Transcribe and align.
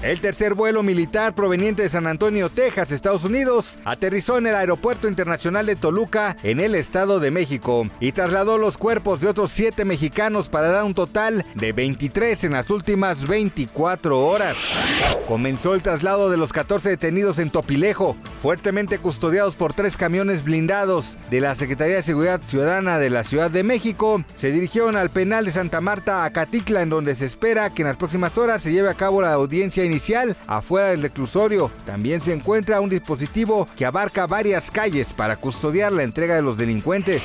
El 0.00 0.20
tercer 0.20 0.54
vuelo 0.54 0.84
militar 0.84 1.34
proveniente 1.34 1.82
de 1.82 1.88
San 1.88 2.06
Antonio, 2.06 2.50
Texas, 2.50 2.92
Estados 2.92 3.24
Unidos, 3.24 3.76
aterrizó 3.84 4.38
en 4.38 4.46
el 4.46 4.54
Aeropuerto 4.54 5.08
Internacional 5.08 5.66
de 5.66 5.74
Toluca, 5.74 6.36
en 6.44 6.60
el 6.60 6.76
Estado 6.76 7.18
de 7.18 7.32
México, 7.32 7.90
y 7.98 8.12
trasladó 8.12 8.58
los 8.58 8.78
cuerpos 8.78 9.20
de 9.20 9.26
otros 9.26 9.50
siete 9.50 9.84
mexicanos 9.84 10.48
para 10.48 10.68
dar 10.68 10.84
un 10.84 10.94
total 10.94 11.44
de 11.56 11.72
23 11.72 12.44
en 12.44 12.52
las 12.52 12.70
últimas 12.70 13.26
24 13.26 14.24
horas. 14.24 14.56
Comenzó 15.26 15.74
el 15.74 15.82
traslado 15.82 16.30
de 16.30 16.36
los 16.36 16.52
14 16.52 16.90
detenidos 16.90 17.40
en 17.40 17.50
Topilejo, 17.50 18.14
fuertemente 18.40 18.98
custodiados 19.00 19.56
por 19.56 19.72
tres 19.72 19.96
camiones 19.96 20.44
blindados 20.44 21.18
de 21.28 21.40
la 21.40 21.56
Secretaría 21.56 21.96
de 21.96 22.02
Seguridad 22.04 22.40
Ciudadana 22.46 23.00
de 23.00 23.10
la 23.10 23.24
Ciudad 23.24 23.50
de 23.50 23.64
México. 23.64 24.22
Se 24.36 24.52
dirigieron 24.52 24.96
al 24.96 25.10
penal 25.10 25.44
de 25.44 25.50
Santa 25.50 25.80
Marta, 25.80 26.24
Acatitla, 26.24 26.82
en 26.82 26.88
donde 26.88 27.16
se 27.16 27.26
espera 27.26 27.70
que 27.70 27.82
en 27.82 27.88
las 27.88 27.96
próximas 27.96 28.38
horas 28.38 28.62
se 28.62 28.70
lleve 28.70 28.90
a 28.90 28.94
cabo 28.94 29.20
la 29.20 29.32
audiencia 29.32 29.87
inicial 29.88 30.36
afuera 30.46 30.88
del 30.88 31.02
reclusorio. 31.02 31.70
También 31.84 32.20
se 32.20 32.32
encuentra 32.32 32.80
un 32.80 32.90
dispositivo 32.90 33.66
que 33.76 33.86
abarca 33.86 34.26
varias 34.26 34.70
calles 34.70 35.12
para 35.12 35.36
custodiar 35.36 35.92
la 35.92 36.04
entrega 36.04 36.34
de 36.34 36.42
los 36.42 36.56
delincuentes. 36.56 37.22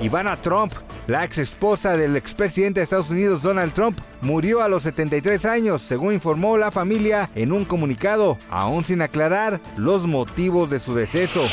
Ivana 0.00 0.40
Trump, 0.40 0.72
la 1.06 1.24
ex 1.24 1.38
esposa 1.38 1.96
del 1.96 2.16
expresidente 2.16 2.80
de 2.80 2.84
Estados 2.84 3.10
Unidos 3.10 3.42
Donald 3.42 3.72
Trump, 3.72 3.98
murió 4.20 4.62
a 4.62 4.68
los 4.68 4.82
73 4.84 5.44
años, 5.44 5.82
según 5.82 6.14
informó 6.14 6.56
la 6.56 6.70
familia 6.70 7.30
en 7.34 7.52
un 7.52 7.64
comunicado, 7.64 8.38
aún 8.48 8.84
sin 8.84 9.02
aclarar 9.02 9.60
los 9.76 10.06
motivos 10.06 10.70
de 10.70 10.80
su 10.80 10.94
deceso. 10.94 11.46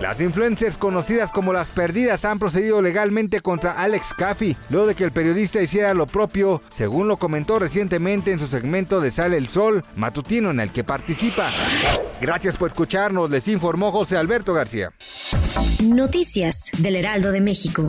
Las 0.00 0.20
influencers 0.20 0.76
conocidas 0.76 1.30
como 1.30 1.52
las 1.52 1.68
perdidas 1.68 2.24
han 2.24 2.38
procedido 2.38 2.82
legalmente 2.82 3.40
contra 3.40 3.72
Alex 3.72 4.14
Caffey, 4.14 4.56
luego 4.70 4.86
de 4.86 4.94
que 4.94 5.04
el 5.04 5.12
periodista 5.12 5.62
hiciera 5.62 5.94
lo 5.94 6.06
propio, 6.06 6.60
según 6.74 7.08
lo 7.08 7.16
comentó 7.16 7.58
recientemente 7.58 8.32
en 8.32 8.38
su 8.38 8.46
segmento 8.46 9.00
de 9.00 9.10
Sale 9.10 9.36
el 9.36 9.48
Sol 9.48 9.82
matutino 9.96 10.50
en 10.50 10.60
el 10.60 10.70
que 10.70 10.84
participa. 10.84 11.50
Gracias 12.20 12.56
por 12.56 12.68
escucharnos, 12.68 13.30
les 13.30 13.48
informó 13.48 13.92
José 13.92 14.16
Alberto 14.16 14.54
García. 14.54 14.92
Noticias 15.82 16.70
del 16.78 16.96
Heraldo 16.96 17.32
de 17.32 17.40
México. 17.40 17.88